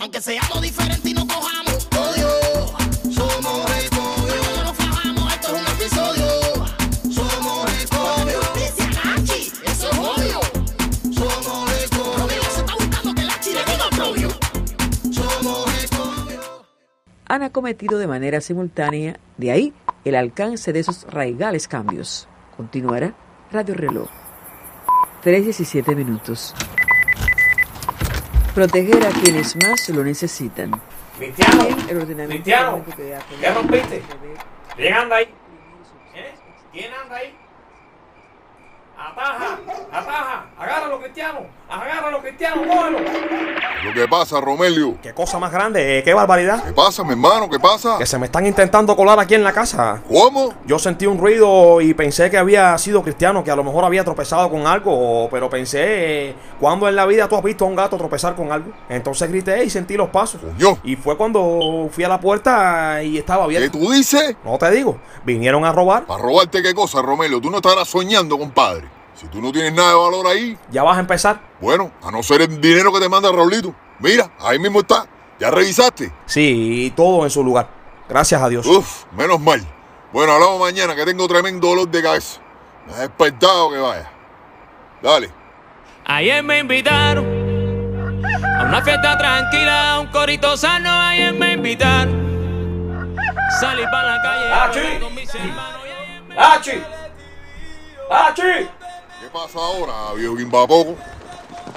[0.00, 2.28] Aunque seamos diferentes y no cojamos odio,
[3.10, 4.36] somos escobios.
[4.38, 6.66] Cuando nos fajamos, esto es un episodio.
[7.10, 8.54] Somos escobios.
[8.54, 10.40] Dice Nachi, eso es odio.
[11.12, 12.16] Somos escobios.
[12.16, 14.28] Romeo se está buscando que Nachi le diga propio.
[15.10, 16.46] Somos escobios.
[17.26, 19.74] han acometido de manera simultánea, de ahí
[20.04, 22.28] el alcance de esos raigales cambios.
[22.56, 23.14] Continuará
[23.50, 24.08] Radio Reloj.
[25.24, 26.54] 3.17 minutos.
[28.58, 30.72] Proteger a quienes más lo necesitan.
[31.16, 31.64] Cristiano,
[32.26, 32.84] Cristiano,
[33.40, 34.02] ¿qué rompiste?
[34.74, 35.32] ¿Quién anda ahí?
[36.16, 36.34] ¿Eh?
[36.72, 37.36] ¿Quién anda ahí?
[39.98, 42.98] Ataja, agárralo, Cristiano, agárralo, Cristiano, cógelo.
[43.84, 44.96] Lo que pasa, Romelio.
[45.02, 46.62] Qué cosa más grande, qué barbaridad.
[46.64, 47.48] ¿Qué pasa, mi hermano?
[47.50, 47.96] ¿Qué pasa?
[47.98, 50.00] Que se me están intentando colar aquí en la casa.
[50.08, 50.54] ¿Cómo?
[50.66, 54.04] Yo sentí un ruido y pensé que había sido cristiano, que a lo mejor había
[54.04, 55.80] tropezado con algo, pero pensé,
[56.28, 58.70] eh, ¿cuándo en la vida tú has visto a un gato tropezar con algo?
[58.88, 60.40] Entonces grité y sentí los pasos.
[60.40, 60.78] Coño.
[60.84, 63.78] Y fue cuando fui a la puerta y estaba ¿Qué abierto.
[63.78, 64.36] tú dices?
[64.44, 66.04] No te digo, vinieron a robar.
[66.06, 67.40] ¿Para robarte qué cosa, Romelio?
[67.40, 68.97] Tú no estarás soñando, compadre.
[69.20, 71.40] Si tú no tienes nada de valor ahí, Ya vas a empezar.
[71.60, 73.74] bueno, a no ser el dinero que te manda Raulito.
[73.98, 75.06] Mira, ahí mismo está.
[75.40, 76.12] ¿Ya revisaste?
[76.26, 77.68] Sí, y todo en su lugar.
[78.08, 78.64] Gracias a Dios.
[78.66, 79.60] Uf, menos mal.
[80.12, 82.40] Bueno, hablamos mañana que tengo tremendo dolor de cabeza.
[82.86, 84.10] Me has despertado que vaya.
[85.02, 85.30] Dale.
[86.06, 87.24] Ayer me invitaron
[88.58, 90.90] a una fiesta tranquila, a un corito sano.
[90.90, 93.16] Ayer me invitaron.
[93.60, 95.50] Salí para la calle ¡Achi!
[96.36, 96.82] ¡Achi!
[98.10, 98.68] ¡Achi!
[99.20, 100.94] ¿Qué pasa ahora, viejo Quimbapoco?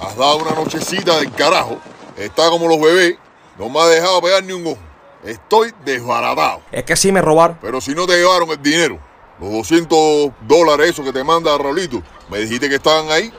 [0.00, 1.76] Has dado una nochecita del carajo.
[2.16, 3.18] Está como los bebés.
[3.58, 4.78] No me ha dejado pegar ni un ojo.
[5.22, 6.62] Estoy desbaratado.
[6.72, 7.58] Es que sí me robaron.
[7.60, 8.98] Pero si no te llevaron el dinero,
[9.38, 13.30] los 200 dólares esos que te manda Raulito, me dijiste que estaban ahí.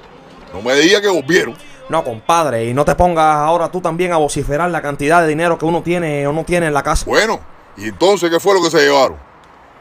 [0.54, 1.58] No me digas que volvieron.
[1.90, 5.58] No, compadre, y no te pongas ahora tú también a vociferar la cantidad de dinero
[5.58, 7.06] que uno tiene o no tiene en la casa.
[7.08, 7.40] Bueno,
[7.78, 9.18] ¿y entonces qué fue lo que se llevaron?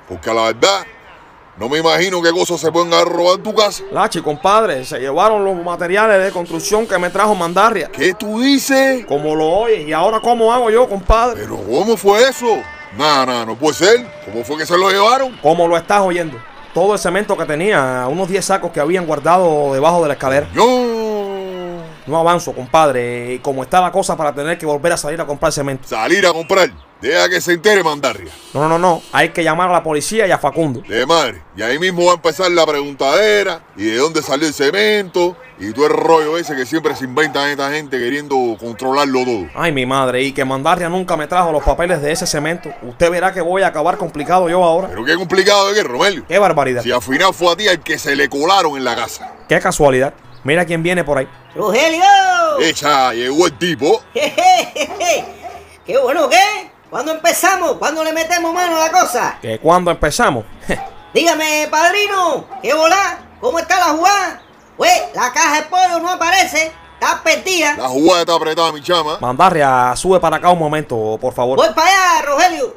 [0.08, 0.86] Porque a la verdad,
[1.58, 3.82] no me imagino qué cosas se pueden haber robado en tu casa.
[3.90, 7.88] Lachi, compadre, se llevaron los materiales de construcción que me trajo Mandarria.
[7.88, 9.06] ¿Qué tú dices?
[9.06, 11.42] Como lo oyes, y ahora cómo hago yo, compadre.
[11.42, 12.58] ¿Pero cómo fue eso?
[12.98, 14.06] Nada, nada, no puede ser.
[14.26, 15.38] ¿Cómo fue que se lo llevaron?
[15.42, 16.38] ¿Cómo lo estás oyendo?
[16.74, 20.48] Todo el cemento que tenía, unos 10 sacos que habían guardado debajo de la escalera.
[20.54, 21.06] Yo.
[22.06, 25.26] No avanzo, compadre, y como está la cosa para tener que volver a salir a
[25.26, 25.88] comprar cemento.
[25.88, 26.70] Salir a comprar.
[27.00, 28.32] Deja que se entere Mandarria.
[28.54, 30.80] No, no, no, no, hay que llamar a la policía y a Facundo.
[30.88, 31.42] De madre.
[31.54, 33.60] Y ahí mismo va a empezar la preguntadera.
[33.76, 35.36] Y de dónde salió el cemento.
[35.58, 39.46] Y todo el rollo ese que siempre se inventan esta gente queriendo controlarlo todo.
[39.54, 42.70] Ay, mi madre, y que Mandarria nunca me trajo los papeles de ese cemento.
[42.82, 44.88] Usted verá que voy a acabar complicado yo ahora.
[44.88, 46.26] Pero qué complicado de qué, Romelio.
[46.26, 46.82] Qué barbaridad.
[46.82, 49.32] Si al final fue a ti el que se le colaron en la casa.
[49.48, 50.14] Qué casualidad.
[50.44, 51.28] Mira quién viene por ahí.
[51.54, 52.04] ¡Rogelio!
[52.60, 54.02] Echa, llegó el tipo.
[54.12, 56.75] ¡Qué bueno qué!
[56.90, 57.72] ¿Cuándo empezamos?
[57.78, 59.38] ¿Cuándo le metemos mano a la cosa?
[59.42, 60.44] Que cuando empezamos.
[61.12, 63.18] Dígame, padrino, ¿qué volá?
[63.40, 64.42] ¿Cómo está la jugada?
[64.76, 67.74] Pues, la caja de pollo no aparece, está perdida.
[67.76, 69.18] La jugada está apretada, mi chama.
[69.20, 71.56] Mandarria, sube para acá un momento, por favor.
[71.56, 72.76] Voy para allá, Rogelio.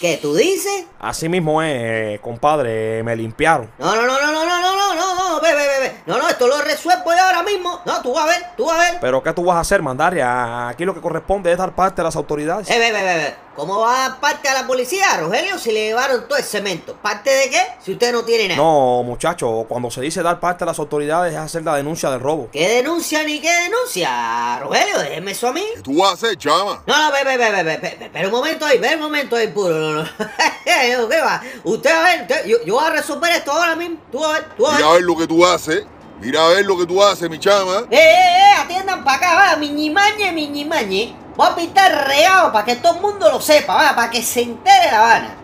[0.00, 0.86] ¿Qué tú dices?
[0.98, 3.70] Así mismo es, eh, compadre, me limpiaron.
[3.78, 5.68] No, no, no, no, no, no, no, no, no, no, ve, ve,
[6.06, 7.80] No, no, esto lo resuelvo yo ahora mismo.
[7.84, 9.00] No, tú vas a ver, tú vas a ver.
[9.00, 10.68] Pero ¿qué tú vas a hacer, Mandarria?
[10.68, 12.70] Aquí lo que corresponde es dar parte a las autoridades.
[12.70, 13.34] Eh, ve, ve, ve, ve.
[13.60, 16.96] ¿Cómo va a dar parte a la policía, Rogelio, si le llevaron todo el cemento?
[17.02, 17.60] ¿Parte de qué?
[17.84, 18.56] Si usted no tiene nada.
[18.56, 22.20] No, muchacho, cuando se dice dar parte a las autoridades es hacer la denuncia del
[22.20, 22.48] robo.
[22.50, 24.58] ¿Qué denuncia ni qué denuncia?
[24.60, 25.62] Rogelio, déjeme eso a mí.
[25.74, 26.82] ¿Qué tú vas a hacer, chama?
[26.86, 29.02] No, no, ve, ve, ve, ve, ve, ve, ve, pero un momento ahí, ve un
[29.02, 30.08] momento ahí, puro, no, no.
[30.64, 31.42] ¿Qué va?
[31.62, 33.98] Usted va a ver, usted- yo, yo voy a resolver esto ahora mismo.
[34.10, 34.78] Tú a ver, tú a ver.
[34.78, 35.84] Mira a ver lo que tú haces.
[36.18, 37.86] Mira a ver lo que tú haces, mi chama.
[37.90, 38.54] ¡Eh, eh, eh!
[38.58, 41.14] Atiendan para acá, va, miñimañe, miñimañe.
[41.40, 44.42] Voy a pintar regado para que todo el mundo lo sepa, va, para que se
[44.42, 45.36] entere la Habana.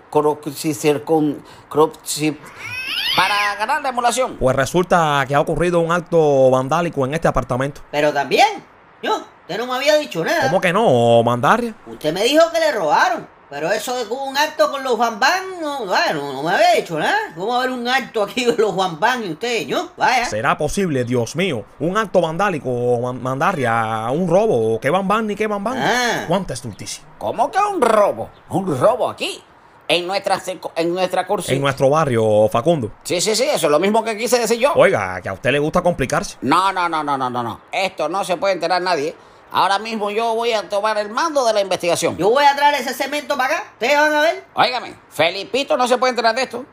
[3.17, 4.37] para ganar la emulación.
[4.37, 7.83] Pues resulta que ha ocurrido un acto vandálico en este apartamento.
[7.93, 8.65] Pero también,
[9.01, 10.49] yo, usted no me había dicho nada.
[10.49, 11.73] ¿Cómo que no, Mandarria?
[11.87, 13.29] Usted me dijo que le robaron.
[13.53, 16.53] Pero eso de que hubo un acto con los Juan Van, no, vaya, no, me
[16.53, 17.19] había dicho nada.
[17.35, 19.67] ¿Cómo va a haber un acto aquí con los Juan Van y usted?
[19.67, 20.25] Yo, vaya.
[20.25, 24.81] ¿Será posible, Dios mío, un acto vandálico, Man- Mandarria, un robo?
[24.81, 25.77] ¿Qué van van ni qué van van?
[25.77, 26.25] Ah.
[26.29, 27.05] ¿Cuánta estulticia?
[27.19, 28.31] ¿Cómo que un robo?
[28.49, 29.43] ¿Un robo aquí?
[29.87, 30.41] En nuestra,
[30.77, 31.55] en nuestra cursi.
[31.55, 32.91] En nuestro barrio, Facundo.
[33.03, 34.73] Sí, sí, sí, eso es lo mismo que quise decir yo.
[34.77, 36.39] Oiga, que a usted le gusta complicarse.
[36.41, 37.61] No, no, no, no, no, no, no.
[37.71, 39.15] Esto no se puede enterar nadie.
[39.53, 42.17] Ahora mismo yo voy a tomar el mando de la investigación.
[42.17, 43.65] Yo voy a traer ese cemento para acá.
[43.75, 44.45] Ustedes van a ver.
[44.55, 46.65] Óigame, Felipito no se puede enterar de esto.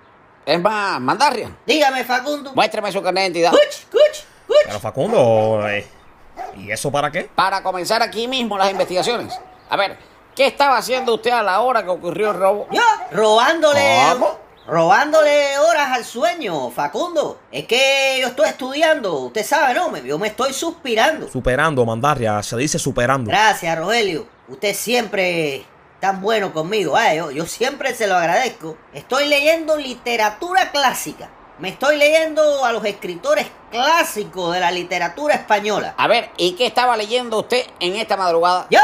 [0.46, 1.56] Es más, Mandarria.
[1.66, 2.54] Dígame, Facundo.
[2.56, 3.52] Muéstrame su carnet de identidad.
[3.52, 4.58] Cuch, cuch, cuch.
[4.66, 5.86] Pero Facundo, eh,
[6.56, 7.30] ¿y eso para qué?
[7.36, 9.38] Para comenzar aquí mismo las investigaciones.
[9.70, 9.98] A ver,
[10.34, 12.68] ¿qué estaba haciendo usted a la hora que ocurrió el robo?
[12.72, 12.81] Yo,
[13.12, 14.00] robándole.
[14.14, 14.49] ¿Cómo?
[14.67, 17.39] Robándole horas al sueño, Facundo.
[17.51, 19.13] Es que yo estoy estudiando.
[19.15, 19.89] Usted sabe, ¿no?
[19.89, 21.27] Me- Yo me estoy suspirando.
[21.27, 23.29] Superando, Mandarria, se dice superando.
[23.31, 24.27] Gracias, Rogelio.
[24.47, 25.65] Usted siempre
[26.00, 26.95] tan bueno conmigo.
[26.95, 28.77] Ah, yo, yo siempre se lo agradezco.
[28.94, 31.29] Estoy leyendo literatura clásica.
[31.57, 35.94] Me estoy leyendo a los escritores clásicos de la literatura española.
[35.97, 38.67] A ver, ¿y qué estaba leyendo usted en esta madrugada?
[38.69, 38.79] Yo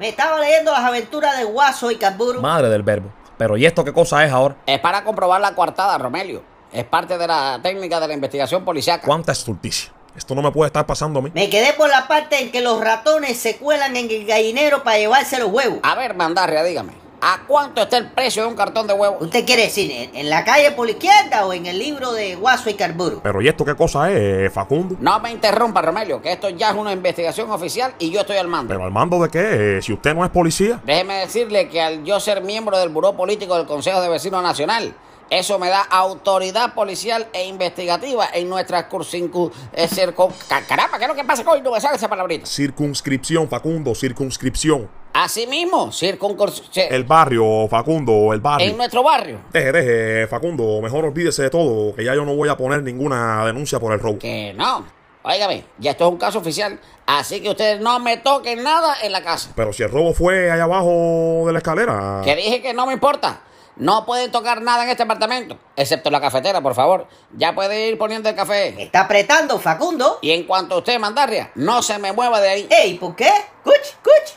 [0.00, 2.40] me estaba leyendo las aventuras de Guaso y Camburu.
[2.40, 3.10] Madre del verbo.
[3.38, 4.56] Pero ¿y esto qué cosa es ahora?
[4.66, 6.42] Es para comprobar la coartada, Romelio.
[6.72, 9.04] Es parte de la técnica de la investigación policiaca.
[9.06, 9.92] ¿Cuánta estulticia?
[10.16, 11.30] Esto no me puede estar pasando a mí.
[11.34, 14.98] Me quedé por la parte en que los ratones se cuelan en el gallinero para
[14.98, 15.78] llevarse los huevos.
[15.82, 17.05] A ver, Mandarria, dígame.
[17.20, 19.22] ¿A cuánto está el precio de un cartón de huevos?
[19.22, 22.36] ¿Usted quiere decir en, en la calle por la izquierda o en el libro de
[22.36, 23.20] Guaso y Carburo?
[23.22, 24.96] Pero ¿y esto qué cosa es, Facundo?
[25.00, 28.48] No me interrumpa, Romelio, que esto ya es una investigación oficial y yo estoy al
[28.48, 28.72] mando.
[28.72, 29.80] ¿Pero al mando de qué?
[29.82, 30.80] Si usted no es policía.
[30.84, 34.94] Déjeme decirle que al yo ser miembro del Buró Político del Consejo de Vecinos Nacional,
[35.30, 41.14] eso me da autoridad policial e investigativa en eh, circun- ca- Caramba, ¿qué es lo
[41.16, 41.62] que pasa hoy?
[41.62, 42.46] No me sale esa palabrita.
[42.46, 44.88] Circunscripción, Facundo, circunscripción.
[45.18, 46.62] Asimismo, circuncurs...
[46.74, 48.68] El barrio, Facundo, el barrio.
[48.68, 49.40] En nuestro barrio.
[49.50, 53.42] Deje, deje, Facundo, mejor olvídese de todo, que ya yo no voy a poner ninguna
[53.46, 54.18] denuncia por el robo.
[54.18, 54.84] Que no.
[55.22, 59.10] Óigame, ya esto es un caso oficial, así que ustedes no me toquen nada en
[59.10, 59.52] la casa.
[59.56, 62.20] Pero si el robo fue allá abajo de la escalera.
[62.22, 63.40] Que dije que no me importa.
[63.76, 67.06] No pueden tocar nada en este apartamento, excepto la cafetera, por favor.
[67.34, 68.82] Ya puede ir poniendo el café.
[68.82, 70.18] Está apretando, Facundo.
[70.20, 72.68] Y en cuanto a usted, Mandarria, no se me mueva de ahí.
[72.70, 73.30] Ey, ¿por qué?
[73.64, 74.35] Cuch, cuch.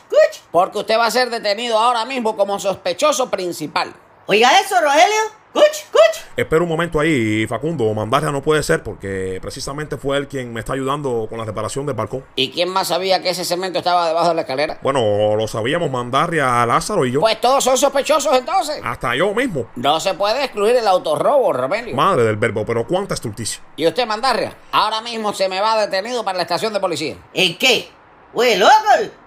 [0.50, 3.94] Porque usted va a ser detenido ahora mismo como sospechoso principal.
[4.26, 5.40] Oiga eso, Rogelio.
[5.52, 6.24] Cuch, cuch.
[6.36, 7.92] Espera un momento ahí, Facundo.
[7.92, 11.86] Mandarria no puede ser porque precisamente fue él quien me está ayudando con la reparación
[11.86, 12.24] del balcón.
[12.36, 14.78] ¿Y quién más sabía que ese cemento estaba debajo de la escalera?
[14.82, 17.20] Bueno, lo sabíamos Mandarria, Lázaro y yo.
[17.20, 18.80] Pues todos son sospechosos entonces.
[18.84, 19.66] Hasta yo mismo.
[19.74, 21.96] No se puede excluir el autorrobo, Romelio.
[21.96, 23.60] Madre del verbo, pero cuánta estulticia.
[23.74, 27.16] Y usted, Mandarria, ahora mismo se me va detenido para la estación de policía.
[27.34, 27.90] ¿En qué?
[28.32, 28.72] Oye, loco.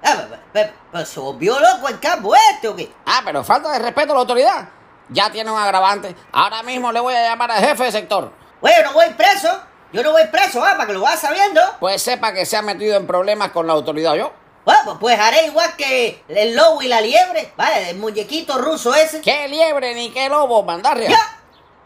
[0.03, 2.91] Ah, pe- pe- pe- ¿Se volvió loco el campo este o qué?
[3.05, 4.69] Ah, pero falta de respeto a la autoridad.
[5.09, 6.15] Ya tiene un agravante.
[6.31, 8.31] Ahora mismo le voy a llamar al jefe de sector.
[8.61, 9.49] Oye, no voy preso.
[9.91, 11.61] Yo no voy preso, ah, para que lo vaya sabiendo.
[11.79, 14.31] Pues sepa que se ha metido en problemas con la autoridad yo.
[14.65, 17.53] Bueno, pues haré igual que el lobo y la liebre.
[17.57, 19.19] Vaya, el muñequito ruso ese.
[19.21, 21.09] ¿Qué liebre ni qué lobo, Mandarria?
[21.09, 21.19] ¡Ya!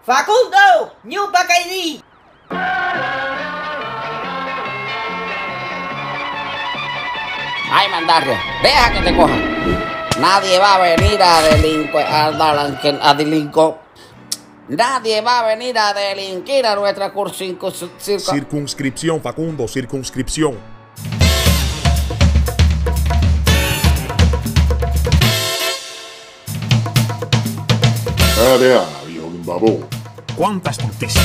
[0.06, 0.94] ¡Facundo!
[1.04, 2.02] ¡Ñu Pacaidí!
[7.72, 9.42] Ay, Mandarria, deja que te cojan.
[10.20, 13.78] Nadie va a venir a delinquir, a, dalanque- a delinco-
[14.70, 20.58] Nadie va a venir a delinquir a nuestra cursincu- circo- Circunscripción, Facundo, circunscripción.
[28.36, 29.88] Cállate, ah, viejo guimbaboco.
[30.36, 31.22] Cuánta estulticia.